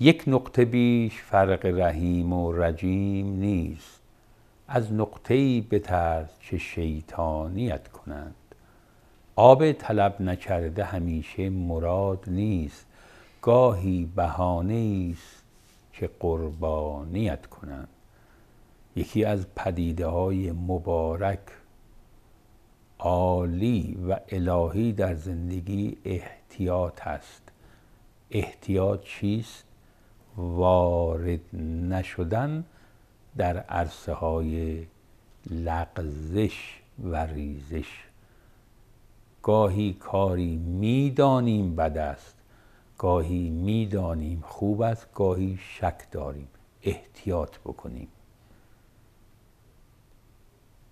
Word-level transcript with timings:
یک 0.00 0.24
نقطه 0.26 0.64
بیش 0.64 1.22
فرق 1.22 1.66
رحیم 1.66 2.32
و 2.32 2.52
رجیم 2.52 3.36
نیست. 3.36 4.00
از 4.68 4.92
نقطه 4.92 5.34
ای 5.34 5.60
بترس 5.60 6.28
که 6.40 6.58
شیطانیت 6.58 7.88
کنند. 7.88 8.34
آب 9.36 9.72
طلب 9.72 10.20
نکرده 10.20 10.84
همیشه 10.84 11.50
مراد 11.50 12.24
نیست. 12.26 12.86
گاهی 13.42 14.10
بهانه 14.16 15.10
است 15.12 15.42
که 15.92 16.10
قربانیت 16.20 17.46
کنند. 17.46 17.88
یکی 18.96 19.24
از 19.24 19.46
پدیده 19.56 20.06
های 20.06 20.52
مبارک 20.52 21.40
عالی 22.98 23.98
و 24.08 24.16
الهی 24.28 24.92
در 24.92 25.14
زندگی 25.14 25.96
احتیاط 26.04 27.00
هست 27.00 27.42
احتیاط 28.30 29.04
چیست؟ 29.04 29.67
وارد 30.38 31.54
نشدن 31.92 32.64
در 33.36 33.56
عرصه 33.56 34.12
های 34.12 34.86
لغزش 35.50 36.80
و 37.04 37.16
ریزش. 37.26 38.04
گاهی 39.42 39.92
کاری 39.92 40.56
می‌دانیم 40.56 41.76
بد 41.76 41.98
است 41.98 42.34
گاهی 42.98 43.50
می‌دانیم 43.50 44.44
خوب 44.46 44.82
است 44.82 45.06
گاهی 45.14 45.58
شک 45.62 46.10
داریم. 46.10 46.48
احتیاط 46.82 47.58
بکنیم. 47.58 48.08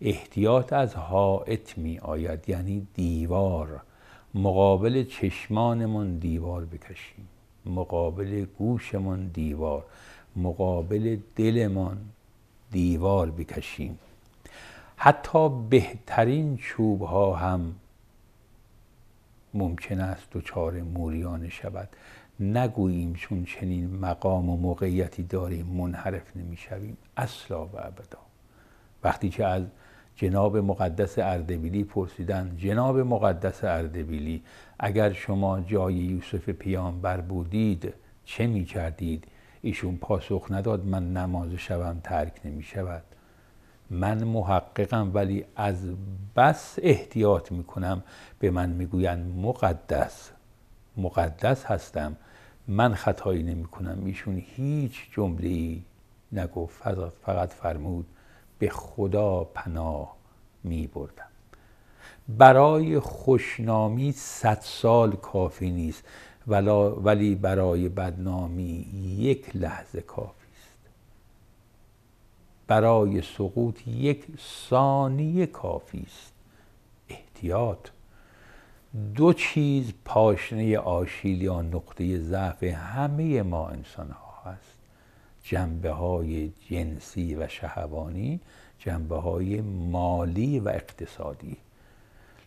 احتیاط 0.00 0.72
از 0.72 0.94
حائط 0.94 1.78
می 1.78 1.98
آید 1.98 2.48
یعنی 2.48 2.86
دیوار. 2.94 3.80
مقابل 4.34 5.04
چشمانمان 5.04 6.18
دیوار 6.18 6.64
بکشیم. 6.64 7.28
مقابل 7.66 8.44
گوشمان 8.58 9.28
دیوار 9.28 9.84
مقابل 10.36 11.16
دلمان 11.36 11.98
دیوار 12.70 13.30
بکشیم. 13.30 13.98
حتی 14.96 15.48
بهترین 15.70 16.56
چوب 16.56 17.02
ها 17.02 17.36
هم 17.36 17.74
ممکن 19.54 20.00
است 20.00 20.26
دچار 20.32 20.80
موریانه 20.80 21.48
شود. 21.48 21.88
نگوییم 22.40 23.14
چون 23.14 23.44
چنین 23.44 23.96
مقام 23.96 24.50
و 24.50 24.56
موقعیتی 24.56 25.22
داریم 25.22 25.66
منحرف 25.66 26.36
نمی‌شویم. 26.36 26.96
اصلا 27.16 27.66
و 27.66 27.70
ابدا. 27.74 28.18
وقتی 29.04 29.28
که 29.30 29.46
از 29.46 29.62
جناب 30.16 30.56
مقدس 30.56 31.18
اردبیلی 31.18 31.84
پرسیدن 31.84 32.56
جناب 32.56 32.98
مقدس 32.98 33.64
اردبیلی 33.64 34.42
اگر 34.78 35.12
شما 35.12 35.60
جای 35.60 35.94
یوسف 35.94 36.48
پیامبر 36.48 37.20
بودید 37.20 37.94
چه 38.24 38.46
می 38.46 38.64
کردید؟ 38.64 39.24
ایشون 39.62 39.96
پاسخ 39.96 40.46
نداد 40.50 40.84
من 40.84 41.12
نماز 41.12 41.52
شبم 41.52 42.00
ترک 42.04 42.40
نمی 42.44 42.62
شود 42.62 43.02
من 43.90 44.24
محققم 44.24 45.10
ولی 45.14 45.44
از 45.56 45.76
بس 46.36 46.78
احتیاط 46.82 47.52
می 47.52 47.64
کنم 47.64 48.02
به 48.38 48.50
من 48.50 48.70
می‌گویند 48.70 49.36
مقدس. 49.36 50.30
مقدس 50.96 51.64
هستم. 51.64 52.16
من 52.68 52.94
خطایی 52.94 53.42
نمی 53.42 53.64
کنم 53.64 54.04
ایشون 54.04 54.42
هیچ 54.46 55.10
جمله 55.12 55.48
ای 55.48 55.82
نگفت 56.32 56.82
فقط 57.22 57.52
فرمود 57.52 58.06
به 58.62 58.68
خدا 58.68 59.44
پناه 59.44 60.16
می 60.64 60.86
بردم. 60.86 61.28
برای 62.28 63.00
خوشنامی 63.00 64.12
صد 64.12 64.58
سال 64.60 65.16
کافی 65.16 65.70
نیست 65.70 66.04
ولی 66.46 67.34
برای 67.34 67.88
بدنامی 67.88 68.86
یک 69.18 69.56
لحظه 69.56 70.00
کافی 70.00 70.46
است. 70.58 70.78
برای 72.66 73.22
سقوط 73.22 73.88
یک 73.88 74.26
ثانیه 74.68 75.46
کافی 75.46 76.06
است. 76.06 76.32
احتیاط. 77.08 77.88
دو 79.14 79.32
چیز 79.32 79.92
پاشنه 80.04 80.78
آشیل 80.78 81.42
یا 81.42 81.62
نقطه 81.62 82.18
ضعف 82.18 82.62
همه 82.62 83.42
ما 83.42 83.68
انسان 83.68 84.10
ها 84.10 84.50
هست. 84.52 84.81
جنبه 85.42 85.90
های 85.90 86.52
جنسی 86.70 87.34
و 87.34 87.48
شهوانی 87.48 88.40
جنبه 88.78 89.16
های 89.16 89.60
مالی 89.60 90.60
و 90.60 90.68
اقتصادی. 90.68 91.56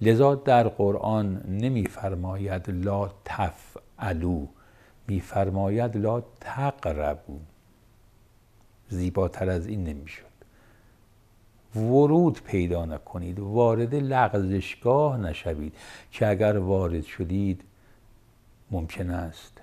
لذا 0.00 0.34
در 0.34 0.68
قرآن 0.68 1.42
نمیفرماید 1.48 2.70
لا 2.70 3.10
تفعلو 3.24 4.46
میفرماید 5.08 5.96
لا 5.96 6.22
تقربو 6.40 7.38
زیباتر 8.88 9.50
از 9.50 9.66
این 9.66 9.84
نمی‌شد. 9.84 10.24
ورود 11.76 12.42
پیدا 12.42 12.84
نکنید 12.84 13.38
وارد 13.38 13.94
لغزشگاه 13.94 15.18
نشوید 15.18 15.74
که 16.10 16.28
اگر 16.28 16.58
وارد 16.58 17.04
شدید 17.04 17.62
ممکن 18.70 19.10
است 19.10 19.60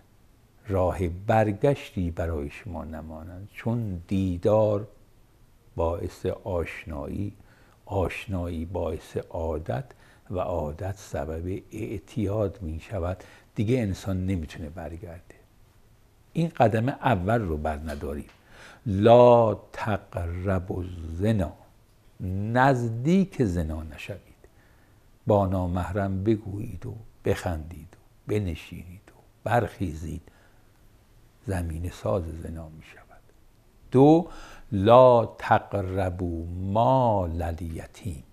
راه 0.67 1.07
برگشتی 1.07 2.11
برای 2.11 2.49
شما 2.49 2.83
نمانند. 2.83 3.49
چون 3.53 4.01
دیدار 4.07 4.87
باعث 5.75 6.25
آشنایی 6.25 7.33
آشنایی 7.85 8.65
باعث 8.65 9.17
عادت 9.17 9.85
و 10.29 10.39
عادت 10.39 10.95
سبب 10.97 11.61
اعتیاد 11.71 12.61
می 12.61 12.79
شود 12.79 13.17
دیگه 13.55 13.79
انسان 13.79 14.25
نمی‌تونه 14.25 14.69
برگرده. 14.69 15.35
این 16.33 16.47
قدم 16.47 16.89
اول 16.89 17.41
رو 17.41 17.57
بر 17.57 17.77
نداریم. 17.77 18.29
لا 18.85 19.55
تقرب 19.73 20.85
زنا 21.13 21.53
نزدیک 22.53 23.43
زنا 23.43 23.83
نشوید. 23.83 24.19
با 25.27 25.47
نامحرم 25.47 26.23
بگویید 26.23 26.85
و 26.85 26.95
بخندید 27.25 27.87
و 27.93 28.31
بنشینید 28.31 29.11
و 29.11 29.19
برخیزید. 29.43 30.21
زمین 31.47 31.89
ساز 31.89 32.23
زنا 32.43 32.69
می 32.69 32.83
شود. 32.83 33.21
دو 33.91 34.27
لا 34.71 35.25
تقربو 35.25 36.45
مال 36.45 37.41
الیتیم. 37.41 38.23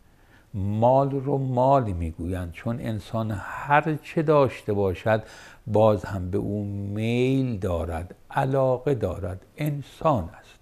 مال 0.55 1.11
رو 1.11 1.39
مال 1.39 1.93
می‌گویند 1.93 2.53
چون 2.53 2.81
انسان 2.81 3.31
هر 3.31 3.99
چه 4.03 4.23
داشته 4.23 4.73
باشد 4.73 5.23
باز 5.67 6.05
هم 6.05 6.31
به 6.31 6.39
او 6.39 6.65
میل 6.65 7.59
دارد 7.59 8.15
علاقه 8.31 8.95
دارد 8.95 9.41
انسان 9.57 10.29
است. 10.41 10.59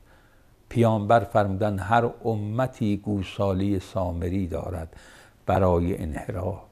پیامبر 0.69 1.21
فرمودن 1.21 1.78
هر 1.78 2.10
امتی 2.25 2.97
گوسالی 2.97 3.81
سامری 3.81 4.47
دارد 4.47 4.97
برای 5.47 6.03
انحراف. 6.03 6.62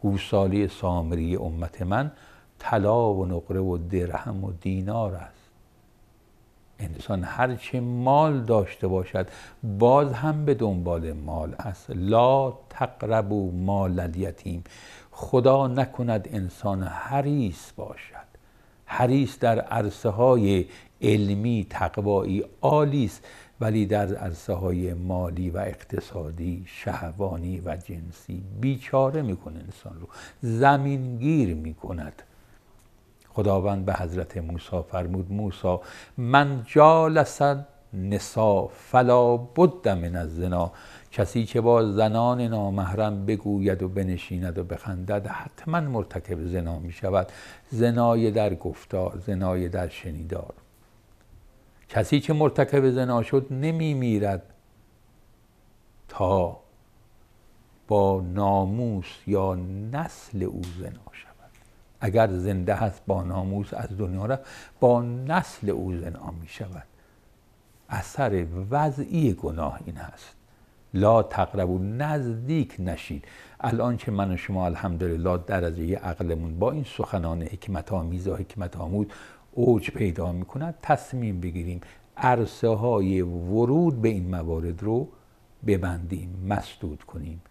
گوسالی 0.00 0.68
سامری 0.68 1.36
امت 1.36 1.82
من 1.82 2.12
طلا 2.60 3.14
و 3.14 3.26
نقره 3.26 3.60
و 3.60 3.76
درهم 3.76 4.44
و 4.44 4.52
دینار 4.52 5.14
است. 5.14 5.40
انسان 6.78 7.24
هرچه 7.24 7.80
مال 7.80 8.40
داشته 8.40 8.88
باشد 8.88 9.28
باز 9.78 10.12
هم 10.12 10.44
به 10.44 10.54
دنبال 10.54 11.12
مال 11.12 11.54
است. 11.58 11.90
لا 11.90 12.52
تقربو 12.70 13.50
مال 13.50 14.00
الیتیم. 14.00 14.64
خدا 15.10 15.66
نکند 15.66 16.28
انسان 16.32 16.82
حریص 16.82 17.72
باشد. 17.76 18.30
حریص 18.84 19.38
در 19.38 19.60
عرصه 19.60 20.08
های 20.08 20.64
علمی 21.00 21.66
تقوایی 21.70 22.44
عالی 22.62 23.04
است 23.04 23.26
ولی 23.60 23.86
در 23.86 24.14
عرصه 24.14 24.52
های 24.52 24.94
مالی 24.94 25.50
و 25.50 25.58
اقتصادی 25.58 26.64
شهوانی 26.66 27.60
و 27.60 27.76
جنسی 27.76 28.42
بیچاره 28.60 29.22
می‌کنه 29.22 29.60
انسان 29.60 30.00
رو. 30.00 30.08
زمینگیر 30.40 31.54
می‌کند. 31.54 32.22
خداوند 33.34 33.84
به 33.84 33.94
حضرت 33.94 34.36
موسی 34.36 34.82
فرمود 34.90 35.32
موسی 35.32 35.78
من 36.16 36.62
جالس 36.66 37.42
نسا 37.92 38.66
فلا 38.66 39.36
بد 39.36 39.88
من 39.88 40.16
الزنا. 40.16 40.72
کسی 41.12 41.44
که 41.44 41.60
با 41.60 41.92
زنان 41.92 42.40
نامحرم 42.40 43.26
بگوید 43.26 43.82
و 43.82 43.88
بنشیند 43.88 44.58
و 44.58 44.64
بخندد 44.64 45.26
حتما 45.26 45.80
مرتکب 45.80 46.46
زنا 46.46 46.78
می 46.78 46.92
شود 46.92 47.26
زنای 47.70 48.30
در 48.30 48.54
گفتار 48.54 49.22
زنای 49.26 49.68
در 49.68 49.88
شنیدار. 49.88 50.54
کسی 51.88 52.20
که 52.20 52.32
مرتکب 52.32 52.90
زنا 52.90 53.22
شد 53.22 53.46
نمی 53.50 53.94
میرد 53.94 54.42
تا 56.08 56.60
با 57.88 58.20
ناموس 58.34 59.06
یا 59.26 59.54
نسل 59.92 60.42
او 60.42 60.62
زنا 60.78 61.12
شود. 61.12 61.29
اگر 62.00 62.32
زنده 62.32 62.74
هست 62.74 63.02
با 63.06 63.22
ناموس 63.22 63.74
از 63.74 63.98
دنیا 63.98 64.26
را 64.26 64.38
با 64.80 65.02
نسل 65.02 65.70
او 65.70 65.96
زنا 65.96 66.34
می 66.40 66.48
شود 66.48 66.86
اثر 67.88 68.46
وضعی 68.70 69.32
گناه 69.32 69.80
این 69.86 69.96
هست. 69.96 70.34
لا 70.94 71.22
تقربو 71.22 71.78
نزدیک 71.78 72.76
نشید 72.78 73.24
الان 73.60 73.96
که 73.96 74.10
من 74.10 74.32
و 74.32 74.36
شما 74.36 74.66
الحمدلله 74.66 75.38
درجه 75.46 75.96
عقلمون 75.96 76.58
با 76.58 76.72
این 76.72 76.84
سخنان 76.84 77.42
حکمت 77.42 77.92
آمیز 77.92 78.28
و 78.28 78.36
حکمت 78.36 78.76
آمود 78.76 79.12
اوج 79.52 79.90
پیدا 79.90 80.32
می‌کند 80.32 80.74
تصمیم 80.82 81.40
بگیریم 81.40 81.80
عرصه 82.16 82.68
های 82.68 83.20
ورود 83.22 84.02
به 84.02 84.08
این 84.08 84.30
موارد 84.30 84.82
رو 84.82 85.08
ببندیم 85.66 86.46
مسدود 86.48 87.04
کنیم. 87.04 87.42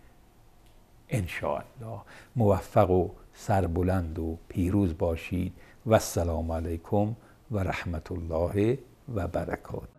انشاءالله. 1.10 2.02
موفق 2.36 2.90
و 2.90 3.10
سربلند 3.40 4.20
و 4.20 4.38
پیروز 4.48 4.98
باشید. 4.98 5.54
و 5.86 5.94
السلام 5.94 6.52
علیکم 6.52 7.16
و 7.52 7.60
رحمت 7.60 8.12
الله 8.12 8.80
و 9.16 9.28
برکات 9.28 9.90